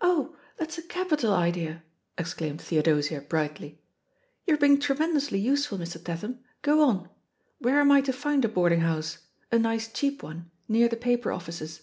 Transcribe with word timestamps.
"Oh, 0.00 0.34
that's 0.56 0.78
a 0.78 0.82
capital 0.82 1.34
idea," 1.34 1.82
exclaimed 2.16 2.58
Theo 2.58 2.80
dosia 2.80 3.20
brightly. 3.20 3.82
"You're 4.46 4.56
being 4.56 4.80
tremendously 4.80 5.38
useful, 5.38 5.76
Mr. 5.76 6.02
Tatham. 6.02 6.38
Go 6.62 6.80
on 6.88 7.00
I 7.04 7.08
Where 7.58 7.78
am 7.78 7.92
I 7.92 8.00
to 8.00 8.14
find 8.14 8.46
a 8.46 8.48
boarding 8.48 8.80
house, 8.80 9.18
a 9.52 9.58
nice 9.58 9.92
cheap 9.92 10.22
one, 10.22 10.50
near 10.68 10.88
the 10.88 10.96
paper 10.96 11.32
offices?" 11.32 11.82